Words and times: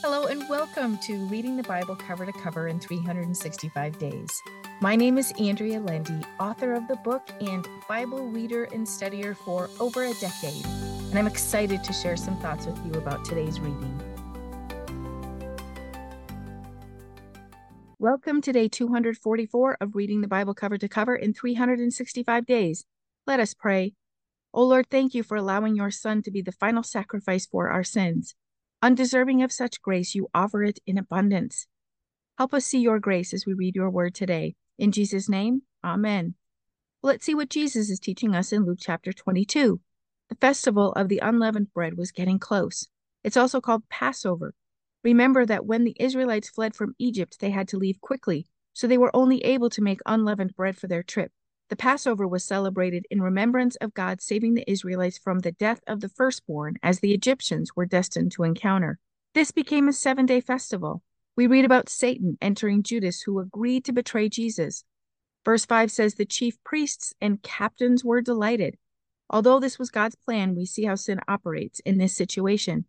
Hello, 0.00 0.26
and 0.26 0.48
welcome 0.48 0.96
to 0.98 1.16
Reading 1.26 1.56
the 1.56 1.64
Bible 1.64 1.96
Cover 1.96 2.24
to 2.24 2.30
Cover 2.30 2.68
in 2.68 2.78
365 2.78 3.98
Days. 3.98 4.42
My 4.80 4.94
name 4.94 5.18
is 5.18 5.32
Andrea 5.40 5.80
Lendy, 5.80 6.20
author 6.38 6.74
of 6.74 6.86
the 6.86 6.94
book 6.94 7.28
and 7.40 7.66
Bible 7.88 8.28
reader 8.28 8.68
and 8.72 8.86
studier 8.86 9.36
for 9.36 9.68
over 9.80 10.04
a 10.04 10.14
decade, 10.14 10.64
and 10.64 11.18
I'm 11.18 11.26
excited 11.26 11.82
to 11.82 11.92
share 11.92 12.16
some 12.16 12.36
thoughts 12.36 12.64
with 12.64 12.78
you 12.86 12.92
about 12.92 13.24
today's 13.24 13.58
reading. 13.58 14.00
Welcome 17.98 18.40
to 18.42 18.52
day 18.52 18.68
244 18.68 19.78
of 19.80 19.96
Reading 19.96 20.20
the 20.20 20.28
Bible 20.28 20.54
Cover 20.54 20.78
to 20.78 20.88
Cover 20.88 21.16
in 21.16 21.34
365 21.34 22.46
Days. 22.46 22.84
Let 23.26 23.40
us 23.40 23.52
pray. 23.52 23.94
O 24.54 24.62
Lord, 24.62 24.86
thank 24.90 25.12
you 25.12 25.24
for 25.24 25.36
allowing 25.36 25.74
your 25.74 25.90
Son 25.90 26.22
to 26.22 26.30
be 26.30 26.40
the 26.40 26.52
final 26.52 26.84
sacrifice 26.84 27.46
for 27.46 27.68
our 27.68 27.82
sins. 27.82 28.36
Undeserving 28.80 29.42
of 29.42 29.50
such 29.50 29.82
grace, 29.82 30.14
you 30.14 30.28
offer 30.32 30.62
it 30.62 30.78
in 30.86 30.98
abundance. 30.98 31.66
Help 32.36 32.54
us 32.54 32.64
see 32.64 32.78
your 32.78 33.00
grace 33.00 33.34
as 33.34 33.44
we 33.44 33.52
read 33.52 33.74
your 33.74 33.90
word 33.90 34.14
today. 34.14 34.54
In 34.78 34.92
Jesus' 34.92 35.28
name, 35.28 35.62
Amen. 35.82 36.34
Let's 37.02 37.24
see 37.26 37.34
what 37.34 37.50
Jesus 37.50 37.90
is 37.90 37.98
teaching 37.98 38.34
us 38.34 38.52
in 38.52 38.64
Luke 38.64 38.78
chapter 38.80 39.12
22. 39.12 39.80
The 40.28 40.34
festival 40.36 40.92
of 40.92 41.08
the 41.08 41.18
unleavened 41.18 41.72
bread 41.72 41.96
was 41.96 42.12
getting 42.12 42.38
close. 42.38 42.86
It's 43.24 43.36
also 43.36 43.60
called 43.60 43.88
Passover. 43.88 44.54
Remember 45.02 45.44
that 45.46 45.66
when 45.66 45.84
the 45.84 45.96
Israelites 45.98 46.48
fled 46.48 46.76
from 46.76 46.94
Egypt, 46.98 47.38
they 47.40 47.50
had 47.50 47.68
to 47.68 47.78
leave 47.78 48.00
quickly, 48.00 48.46
so 48.74 48.86
they 48.86 48.98
were 48.98 49.14
only 49.14 49.44
able 49.44 49.70
to 49.70 49.82
make 49.82 50.00
unleavened 50.06 50.54
bread 50.54 50.76
for 50.76 50.86
their 50.86 51.02
trip. 51.02 51.32
The 51.68 51.76
Passover 51.76 52.26
was 52.26 52.44
celebrated 52.44 53.06
in 53.10 53.20
remembrance 53.20 53.76
of 53.76 53.92
God 53.92 54.22
saving 54.22 54.54
the 54.54 54.70
Israelites 54.70 55.18
from 55.18 55.40
the 55.40 55.52
death 55.52 55.80
of 55.86 56.00
the 56.00 56.08
firstborn, 56.08 56.76
as 56.82 57.00
the 57.00 57.12
Egyptians 57.12 57.76
were 57.76 57.84
destined 57.84 58.32
to 58.32 58.44
encounter. 58.44 58.98
This 59.34 59.50
became 59.50 59.86
a 59.86 59.92
seven 59.92 60.24
day 60.24 60.40
festival. 60.40 61.02
We 61.36 61.46
read 61.46 61.66
about 61.66 61.90
Satan 61.90 62.38
entering 62.40 62.82
Judas, 62.82 63.20
who 63.20 63.38
agreed 63.38 63.84
to 63.84 63.92
betray 63.92 64.30
Jesus. 64.30 64.84
Verse 65.44 65.66
5 65.66 65.90
says 65.90 66.14
the 66.14 66.24
chief 66.24 66.56
priests 66.64 67.14
and 67.20 67.42
captains 67.42 68.02
were 68.02 68.22
delighted. 68.22 68.76
Although 69.30 69.60
this 69.60 69.78
was 69.78 69.90
God's 69.90 70.16
plan, 70.16 70.56
we 70.56 70.64
see 70.64 70.84
how 70.84 70.94
sin 70.94 71.20
operates 71.28 71.80
in 71.80 71.98
this 71.98 72.16
situation. 72.16 72.86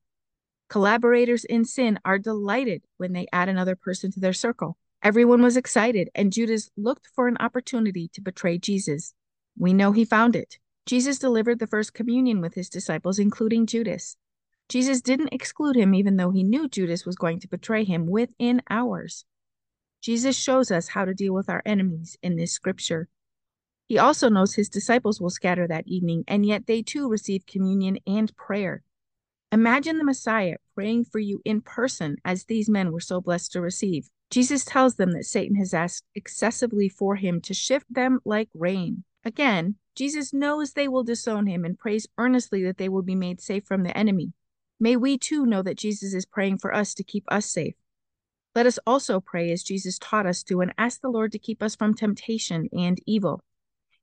Collaborators 0.70 1.44
in 1.44 1.66
sin 1.66 2.00
are 2.06 2.18
delighted 2.18 2.84
when 2.98 3.12
they 3.12 3.28
add 3.34 3.50
another 3.50 3.76
person 3.76 4.12
to 4.14 4.20
their 4.20 4.34
circle. 4.34 4.78
Everyone 5.02 5.42
was 5.42 5.56
excited, 5.56 6.10
and 6.14 6.34
Judas 6.34 6.70
looked 6.76 7.08
for 7.08 7.28
an 7.28 7.38
opportunity 7.40 8.10
to 8.10 8.22
betray 8.22 8.58
Jesus. 8.58 9.14
We 9.58 9.74
know 9.74 9.94
he 9.94 10.04
found 10.04 10.36
it. 10.36 10.60
Jesus 10.86 11.20
delivered 11.20 11.60
the 11.60 11.68
first 11.68 11.94
communion 11.94 12.42
with 12.42 12.56
his 12.56 12.70
disciples, 12.70 13.18
including 13.18 13.66
Judas. 13.66 14.18
Jesus 14.68 15.02
didn't 15.02 15.34
exclude 15.34 15.78
him, 15.78 15.96
even 15.96 16.18
though 16.18 16.32
he 16.32 16.44
knew 16.44 16.68
Judas 16.68 17.06
was 17.06 17.16
going 17.16 17.40
to 17.40 17.48
betray 17.48 17.86
him 17.86 18.08
within 18.08 18.62
hours. 18.70 19.24
Jesus 20.02 20.36
shows 20.36 20.70
us 20.70 20.90
how 20.90 21.06
to 21.06 21.14
deal 21.14 21.34
with 21.34 21.50
our 21.50 21.62
enemies 21.66 22.18
in 22.22 22.36
this 22.36 22.52
scripture. 22.52 23.08
He 23.88 23.98
also 23.98 24.30
knows 24.30 24.54
his 24.54 24.70
disciples 24.70 25.22
will 25.22 25.30
scatter 25.30 25.68
that 25.68 25.88
evening, 25.88 26.24
and 26.28 26.46
yet 26.46 26.68
they 26.68 26.82
too 26.82 27.10
receive 27.10 27.46
communion 27.46 28.00
and 28.06 28.36
prayer. 28.36 28.84
Imagine 29.52 29.98
the 29.98 30.04
Messiah 30.04 30.58
praying 30.76 31.06
for 31.06 31.18
you 31.18 31.42
in 31.44 31.62
person 31.62 32.18
as 32.24 32.46
these 32.46 32.70
men 32.70 32.92
were 32.92 33.00
so 33.00 33.20
blessed 33.20 33.52
to 33.54 33.62
receive. 33.62 34.10
Jesus 34.30 34.64
tells 34.64 34.96
them 34.96 35.12
that 35.14 35.26
Satan 35.26 35.56
has 35.56 35.74
asked 35.74 36.06
excessively 36.14 36.88
for 36.88 37.16
him 37.16 37.42
to 37.42 37.54
shift 37.56 37.88
them 37.90 38.20
like 38.26 38.50
rain. 38.54 39.04
Again, 39.26 39.76
Jesus 39.96 40.34
knows 40.34 40.74
they 40.74 40.88
will 40.88 41.04
disown 41.04 41.48
him 41.48 41.66
and 41.66 41.80
prays 41.80 42.08
earnestly 42.20 42.64
that 42.64 42.78
they 42.78 42.90
will 42.90 43.02
be 43.02 43.16
made 43.16 43.42
safe 43.42 43.66
from 43.66 43.82
the 43.82 43.98
enemy. 43.98 44.34
May 44.80 44.96
we 44.96 45.18
too 45.18 45.48
know 45.48 45.64
that 45.64 45.78
Jesus 45.78 46.14
is 46.14 46.28
praying 46.28 46.60
for 46.60 46.74
us 46.74 46.94
to 46.94 47.04
keep 47.04 47.26
us 47.28 47.48
safe. 47.48 47.74
Let 48.54 48.68
us 48.68 48.80
also 48.86 49.20
pray 49.20 49.52
as 49.52 49.64
Jesus 49.64 49.98
taught 50.00 50.28
us 50.28 50.44
to 50.44 50.62
and 50.62 50.74
ask 50.78 51.02
the 51.02 51.10
Lord 51.10 51.32
to 51.32 51.40
keep 51.40 51.64
us 51.64 51.76
from 51.76 51.96
temptation 51.96 52.70
and 52.72 53.00
evil. 53.08 53.42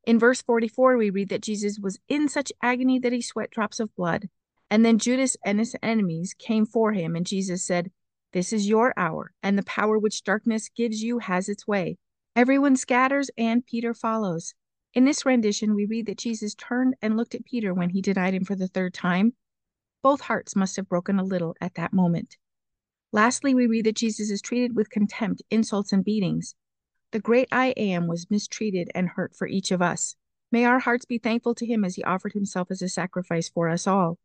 In 0.04 0.19
verse 0.19 0.43
44, 0.43 0.97
we 0.97 1.10
read 1.10 1.28
that 1.28 1.43
Jesus 1.43 1.78
was 1.78 1.99
in 2.09 2.28
such 2.28 2.53
agony 2.62 2.99
that 2.99 3.12
he 3.12 3.22
sweat 3.22 3.50
drops 3.50 3.81
of 3.81 3.94
blood. 3.94 4.28
And 4.71 4.84
then 4.84 4.99
Judas 4.99 5.37
and 5.44 5.59
his 5.59 5.77
enemies 5.82 6.34
came 6.38 6.66
for 6.66 6.93
him, 6.93 7.15
and 7.15 7.27
Jesus 7.27 7.65
said, 7.65 7.91
this 8.32 8.53
is 8.53 8.69
your 8.69 8.93
hour, 8.99 9.32
and 9.43 9.56
the 9.56 9.62
power 9.62 9.99
which 9.99 10.22
darkness 10.22 10.69
gives 10.69 11.03
you 11.03 11.21
has 11.21 11.49
its 11.49 11.66
way. 11.66 11.97
Everyone 12.34 12.76
scatters, 12.76 13.31
and 13.38 13.65
Peter 13.65 13.94
follows. 13.94 14.53
In 14.93 15.06
this 15.06 15.25
rendition, 15.25 15.75
we 15.75 15.87
read 15.87 16.06
that 16.06 16.19
Jesus 16.19 16.55
turned 16.55 16.97
and 17.00 17.16
looked 17.16 17.34
at 17.34 17.47
Peter 17.47 17.72
when 17.72 17.88
he 17.88 18.03
denied 18.03 18.34
him 18.34 18.44
for 18.44 18.55
the 18.55 18.69
third 18.69 18.93
time. 18.93 19.32
Both 20.03 20.21
hearts 20.21 20.55
must 20.55 20.76
have 20.76 20.88
broken 20.88 21.19
a 21.19 21.25
little 21.25 21.55
at 21.62 21.76
that 21.76 21.94
moment. 21.94 22.37
Lastly, 23.10 23.55
we 23.55 23.66
read 23.66 23.87
that 23.87 23.97
Jesus 23.97 24.31
is 24.31 24.43
treated 24.43 24.76
with 24.76 24.91
contempt, 24.91 25.41
insults, 25.50 25.93
and 25.93 26.05
beatings. 26.05 26.55
The 27.12 27.21
great 27.21 27.49
I 27.50 27.69
am 27.69 28.09
was 28.09 28.31
mistreated 28.31 28.91
and 28.94 29.09
hurt 29.09 29.34
for 29.34 29.47
each 29.47 29.71
of 29.71 29.81
us. 29.81 30.15
May 30.53 30.66
our 30.66 30.81
hearts 30.81 31.06
be 31.06 31.16
thankful 31.16 31.55
to 31.55 31.66
him 31.66 31.84
as 31.84 31.94
he 31.94 32.05
offered 32.05 32.34
himself 32.34 32.71
as 32.71 32.82
a 32.82 32.88
sacrifice 32.91 33.49
for 33.49 33.71
us 33.71 33.87
all. 33.87 34.19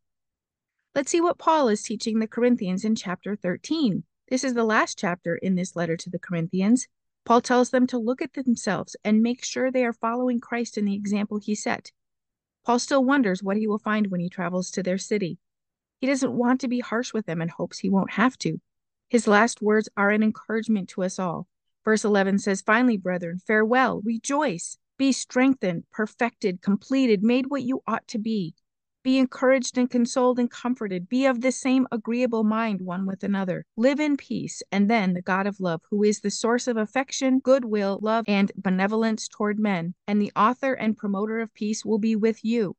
Let's 0.93 1.09
see 1.09 1.21
what 1.21 1.37
Paul 1.37 1.69
is 1.69 1.83
teaching 1.83 2.19
the 2.19 2.27
Corinthians 2.27 2.83
in 2.83 2.95
chapter 2.95 3.33
13. 3.37 4.03
This 4.27 4.43
is 4.43 4.55
the 4.55 4.65
last 4.65 4.99
chapter 4.99 5.37
in 5.37 5.55
this 5.55 5.73
letter 5.73 5.95
to 5.95 6.09
the 6.09 6.19
Corinthians. 6.19 6.85
Paul 7.23 7.39
tells 7.39 7.69
them 7.69 7.87
to 7.87 7.97
look 7.97 8.21
at 8.21 8.33
themselves 8.33 8.97
and 9.05 9.23
make 9.23 9.45
sure 9.45 9.71
they 9.71 9.85
are 9.85 9.93
following 9.93 10.41
Christ 10.41 10.77
in 10.77 10.83
the 10.83 10.93
example 10.93 11.39
he 11.39 11.55
set. 11.55 11.93
Paul 12.65 12.77
still 12.77 13.05
wonders 13.05 13.41
what 13.41 13.55
he 13.55 13.67
will 13.67 13.79
find 13.79 14.07
when 14.07 14.19
he 14.19 14.27
travels 14.27 14.69
to 14.71 14.83
their 14.83 14.97
city. 14.97 15.37
He 16.01 16.07
doesn't 16.07 16.33
want 16.33 16.59
to 16.59 16.67
be 16.67 16.81
harsh 16.81 17.13
with 17.13 17.25
them 17.25 17.39
and 17.39 17.51
hopes 17.51 17.79
he 17.79 17.89
won't 17.89 18.11
have 18.11 18.37
to. 18.39 18.59
His 19.07 19.27
last 19.27 19.61
words 19.61 19.87
are 19.95 20.09
an 20.09 20.23
encouragement 20.23 20.89
to 20.89 21.03
us 21.03 21.19
all. 21.19 21.47
Verse 21.85 22.03
11 22.03 22.39
says, 22.39 22.61
Finally, 22.61 22.97
brethren, 22.97 23.39
farewell, 23.47 24.01
rejoice, 24.03 24.77
be 24.97 25.13
strengthened, 25.13 25.85
perfected, 25.89 26.61
completed, 26.61 27.23
made 27.23 27.45
what 27.47 27.63
you 27.63 27.81
ought 27.87 28.09
to 28.09 28.19
be 28.19 28.55
be 29.03 29.17
encouraged 29.17 29.77
and 29.77 29.89
consoled 29.89 30.37
and 30.37 30.49
comforted. 30.49 31.09
Be 31.09 31.25
of 31.25 31.41
the 31.41 31.51
same 31.51 31.87
agreeable 31.91 32.43
mind 32.43 32.81
one 32.81 33.05
with 33.05 33.23
another. 33.23 33.65
Live 33.75 33.99
in 33.99 34.17
peace. 34.17 34.61
And 34.71 34.89
then 34.89 35.13
the 35.13 35.21
God 35.21 35.47
of 35.47 35.59
love, 35.59 35.81
who 35.89 36.03
is 36.03 36.19
the 36.19 36.29
source 36.29 36.67
of 36.67 36.77
affection, 36.77 37.39
goodwill, 37.39 37.99
love, 38.01 38.25
and 38.27 38.51
benevolence 38.55 39.27
toward 39.27 39.59
men, 39.59 39.95
and 40.07 40.21
the 40.21 40.31
author 40.35 40.73
and 40.73 40.97
promoter 40.97 41.39
of 41.39 41.53
peace, 41.53 41.83
will 41.83 41.99
be 41.99 42.15
with 42.15 42.45
you. 42.45 42.75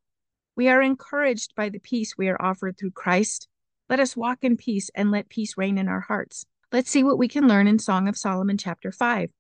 We 0.55 0.69
are 0.69 0.83
encouraged 0.83 1.55
by 1.57 1.71
the 1.71 1.81
peace 1.81 2.17
we 2.17 2.29
are 2.29 2.41
offered 2.41 2.79
through 2.79 2.93
Christ. 2.93 3.49
Let 3.89 4.01
us 4.01 4.17
walk 4.17 4.39
in 4.43 4.57
peace 4.57 4.91
and 4.95 5.11
let 5.11 5.29
peace 5.29 5.57
reign 5.57 5.79
in 5.79 5.89
our 5.89 6.01
hearts. 6.01 6.47
Let's 6.71 6.91
see 6.91 7.03
what 7.03 7.19
we 7.19 7.29
can 7.29 7.49
learn 7.49 7.67
in 7.67 7.79
Song 7.79 8.07
of 8.09 8.17
Solomon, 8.17 8.59
chapter 8.59 8.93
5. 8.93 9.31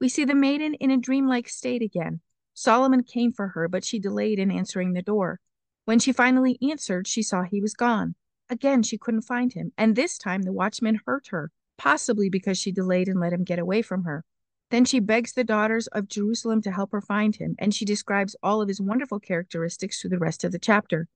We 0.00 0.08
see 0.08 0.24
the 0.24 0.34
maiden 0.34 0.74
in 0.74 0.90
a 0.90 0.96
dreamlike 0.96 1.48
state 1.48 1.82
again. 1.82 2.20
Solomon 2.54 3.02
came 3.02 3.32
for 3.32 3.48
her, 3.48 3.68
but 3.68 3.84
she 3.84 3.98
delayed 3.98 4.38
in 4.38 4.50
answering 4.50 4.92
the 4.92 5.02
door. 5.02 5.40
When 5.88 5.98
she 5.98 6.12
finally 6.12 6.58
answered, 6.60 7.06
she 7.06 7.22
saw 7.22 7.44
he 7.44 7.62
was 7.62 7.72
gone. 7.72 8.14
Again, 8.50 8.82
she 8.82 8.98
couldn't 8.98 9.22
find 9.22 9.54
him, 9.54 9.72
and 9.78 9.96
this 9.96 10.18
time 10.18 10.42
the 10.42 10.52
watchman 10.52 11.00
hurt 11.06 11.28
her, 11.28 11.50
possibly 11.78 12.28
because 12.28 12.58
she 12.58 12.70
delayed 12.72 13.08
and 13.08 13.18
let 13.18 13.32
him 13.32 13.42
get 13.42 13.58
away 13.58 13.80
from 13.80 14.04
her. 14.04 14.26
Then 14.70 14.84
she 14.84 15.00
begs 15.00 15.32
the 15.32 15.44
daughters 15.44 15.86
of 15.86 16.10
Jerusalem 16.10 16.60
to 16.60 16.72
help 16.72 16.92
her 16.92 17.00
find 17.00 17.34
him, 17.34 17.56
and 17.58 17.74
she 17.74 17.86
describes 17.86 18.36
all 18.42 18.60
of 18.60 18.68
his 18.68 18.82
wonderful 18.82 19.18
characteristics 19.18 19.98
through 19.98 20.10
the 20.10 20.18
rest 20.18 20.44
of 20.44 20.52
the 20.52 20.58
chapter. 20.58 21.08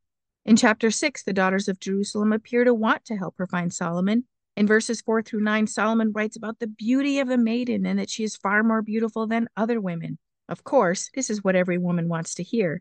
In 0.47 0.57
chapter 0.57 0.91
6, 0.91 1.23
the 1.23 1.35
daughters 1.35 1.69
of 1.69 1.79
Jerusalem 1.79 2.33
appear 2.33 2.65
to 2.65 2.73
want 2.73 3.05
to 3.05 3.17
help 3.19 3.35
her 3.37 3.47
find 3.47 3.75
Solomon. 3.75 4.25
In 4.57 4.67
verses 4.67 5.03
4 5.03 5.21
through 5.21 5.43
9, 5.43 5.67
Solomon 5.67 6.13
writes 6.13 6.37
about 6.37 6.61
the 6.61 6.67
beauty 6.67 7.19
of 7.19 7.29
the 7.29 7.37
maiden 7.37 7.85
and 7.85 7.99
that 7.99 8.09
she 8.09 8.25
is 8.25 8.37
far 8.37 8.63
more 8.63 8.81
beautiful 8.81 9.27
than 9.27 9.51
other 9.55 9.83
women. 9.83 10.17
Of 10.49 10.65
course, 10.65 11.11
this 11.15 11.29
is 11.29 11.45
what 11.45 11.57
every 11.57 11.77
woman 11.77 12.09
wants 12.09 12.35
to 12.37 12.43
hear. 12.43 12.81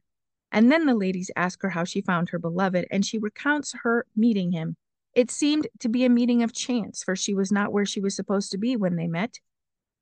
And 0.51 0.72
then 0.72 0.85
the 0.85 0.95
ladies 0.95 1.31
ask 1.35 1.62
her 1.62 1.69
how 1.69 1.85
she 1.85 2.01
found 2.01 2.29
her 2.29 2.39
beloved, 2.39 2.85
and 2.91 3.06
she 3.06 3.17
recounts 3.17 3.73
her 3.84 4.06
meeting 4.16 4.51
him. 4.51 4.75
It 5.13 5.31
seemed 5.31 5.67
to 5.79 5.90
be 5.90 6.05
a 6.05 6.09
meeting 6.09 6.43
of 6.43 6.53
chance, 6.53 7.03
for 7.03 7.16
she 7.16 7.34
was 7.34 7.52
not 7.52 7.72
where 7.72 7.85
she 7.85 8.02
was 8.02 8.16
supposed 8.16 8.52
to 8.52 8.58
be 8.58 8.76
when 8.76 8.96
they 8.96 9.08
met. 9.08 9.40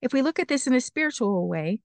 If 0.02 0.14
we 0.14 0.22
look 0.22 0.40
at 0.40 0.48
this 0.48 0.66
in 0.66 0.74
a 0.74 0.82
spiritual 0.82 1.48
way, 1.48 1.82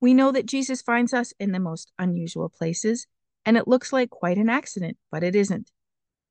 we 0.00 0.14
know 0.14 0.32
that 0.32 0.46
Jesus 0.46 0.82
finds 0.82 1.14
us 1.14 1.32
in 1.40 1.52
the 1.52 1.60
most 1.60 1.92
unusual 1.98 2.48
places, 2.48 3.06
and 3.44 3.56
it 3.56 3.68
looks 3.68 3.92
like 3.92 4.10
quite 4.10 4.38
an 4.38 4.48
accident, 4.48 4.96
but 5.10 5.24
it 5.24 5.34
isn't. 5.34 5.70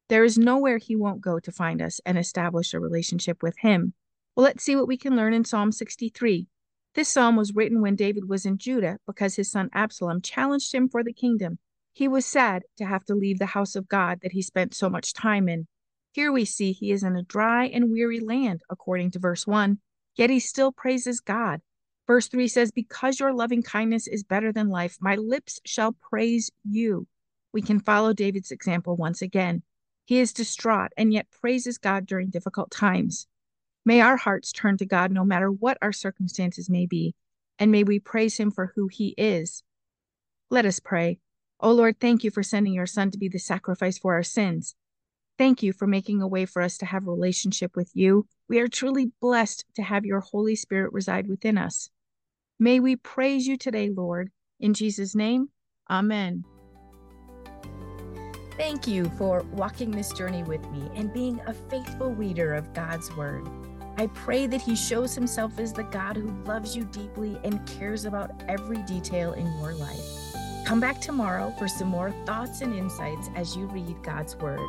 There 0.10 0.24
is 0.24 0.38
nowhere 0.38 0.78
he 0.78 0.96
won't 0.96 1.22
go 1.22 1.40
to 1.40 1.52
find 1.52 1.82
us 1.82 2.00
and 2.06 2.18
establish 2.18 2.74
a 2.74 2.80
relationship 2.80 3.42
with 3.42 3.58
him. 3.60 3.94
Well, 4.36 4.44
let's 4.44 4.64
see 4.64 4.76
what 4.76 4.88
we 4.88 4.98
can 4.98 5.16
learn 5.16 5.34
in 5.34 5.46
Psalm 5.46 5.72
63. 5.72 6.48
This 6.96 7.10
psalm 7.10 7.36
was 7.36 7.56
written 7.56 7.82
when 7.82 7.96
David 7.96 8.30
was 8.30 8.46
in 8.46 8.58
Judah 8.58 9.00
because 9.08 9.36
his 9.36 9.50
son 9.50 9.70
Absalom 9.74 10.22
challenged 10.22 10.74
him 10.74 10.88
for 10.90 11.04
the 11.04 11.14
kingdom. 11.14 11.58
He 11.94 12.08
was 12.08 12.26
sad 12.26 12.64
to 12.78 12.86
have 12.86 13.06
to 13.06 13.16
leave 13.16 13.38
the 13.38 13.46
house 13.46 13.76
of 13.76 13.88
God 13.88 14.20
that 14.24 14.32
he 14.32 14.42
spent 14.42 14.74
so 14.74 14.90
much 14.90 15.14
time 15.14 15.48
in. 15.48 15.68
Here 16.12 16.32
we 16.32 16.44
see 16.44 16.72
he 16.72 16.92
is 16.92 17.04
in 17.04 17.16
a 17.16 17.24
dry 17.24 17.66
and 17.68 17.92
weary 17.92 18.20
land, 18.20 18.62
according 18.70 19.12
to 19.12 19.20
verse 19.20 19.46
1, 19.46 19.80
yet 20.16 20.32
he 20.32 20.40
still 20.40 20.72
praises 20.72 21.20
God. 21.20 21.62
Verse 22.08 22.28
3 22.28 22.48
says, 22.48 22.72
Because 22.72 23.20
your 23.20 23.34
loving 23.34 23.62
kindness 23.62 24.08
is 24.08 24.24
better 24.24 24.52
than 24.52 24.70
life, 24.70 24.98
my 25.00 25.16
lips 25.16 25.60
shall 25.66 25.94
praise 25.94 26.52
you. 26.64 27.08
We 27.54 27.62
can 27.62 27.80
follow 27.80 28.12
David's 28.12 28.52
example 28.52 28.96
once 28.96 29.22
again. 29.22 29.62
He 30.06 30.20
is 30.20 30.34
distraught 30.34 30.92
and 30.98 31.14
yet 31.14 31.32
praises 31.42 31.78
God 31.78 32.06
during 32.06 32.30
difficult 32.30 32.72
times. 32.72 33.28
May 33.86 34.02
our 34.02 34.18
hearts 34.18 34.52
turn 34.52 34.78
to 34.78 34.86
God 34.86 35.12
no 35.12 35.24
matter 35.24 35.52
what 35.52 35.78
our 35.82 35.94
circumstances 35.94 36.70
may 36.70 36.86
be, 36.86 37.16
and 37.60 37.72
may 37.72 37.84
we 37.84 38.00
praise 38.00 38.38
Him 38.38 38.50
for 38.50 38.74
who 38.76 38.88
He 38.88 39.14
is. 39.18 39.64
Let 40.50 40.66
us 40.66 40.80
pray. 40.80 41.20
O 41.64 41.70
oh 41.70 41.72
Lord, 41.72 41.98
thank 42.02 42.26
you 42.26 42.30
for 42.30 42.44
sending 42.44 42.74
your 42.74 42.86
Son 42.86 43.10
to 43.10 43.18
be 43.18 43.30
the 43.30 43.40
sacrifice 43.40 43.98
for 43.98 44.16
our 44.16 44.22
sins. 44.22 44.76
Thank 45.38 45.64
you 45.64 45.72
for 45.72 45.88
making 45.88 46.22
a 46.22 46.28
way 46.28 46.46
for 46.46 46.62
us 46.62 46.78
to 46.80 46.86
have 46.86 47.08
relationship 47.08 47.78
with 47.78 47.90
you. 47.94 48.28
We 48.50 48.60
are 48.60 48.68
truly 48.68 49.14
blessed 49.22 49.64
to 49.76 49.82
have 49.82 50.06
your 50.06 50.20
Holy 50.20 50.58
Spirit 50.58 50.92
reside 50.92 51.30
within 51.30 51.58
us. 51.58 51.90
May 52.60 52.82
we 52.82 52.98
praise 52.98 53.48
you 53.48 53.56
today, 53.56 53.90
Lord. 53.90 54.30
In 54.60 54.74
Jesus' 54.74 55.16
name, 55.16 55.52
amen. 55.90 56.44
Thank 58.58 58.86
you 58.86 59.06
for 59.18 59.44
walking 59.54 59.90
this 59.90 60.12
journey 60.12 60.44
with 60.44 60.70
me 60.70 60.92
and 60.96 61.14
being 61.14 61.40
a 61.48 61.54
faithful 61.54 62.14
reader 62.14 62.56
of 62.56 62.74
God's 62.74 63.10
Word. 63.16 63.48
I 63.96 64.08
pray 64.08 64.48
that 64.48 64.62
He 64.62 64.76
shows 64.76 65.16
Himself 65.16 65.58
as 65.60 65.72
the 65.72 65.84
God 65.84 66.18
who 66.18 66.30
loves 66.44 66.76
you 66.76 66.84
deeply 66.84 67.40
and 67.46 67.66
cares 67.66 68.04
about 68.04 68.44
every 68.50 68.84
detail 68.84 69.32
in 69.32 69.46
your 69.60 69.74
life. 69.76 70.34
Come 70.66 70.80
back 70.80 71.02
tomorrow 71.02 71.54
for 71.60 71.68
some 71.68 71.90
more 71.90 72.14
thoughts 72.26 72.62
and 72.62 72.74
insights 72.74 73.30
as 73.36 73.54
you 73.56 73.66
read 73.66 74.02
God's 74.02 74.38
Word. 74.38 74.62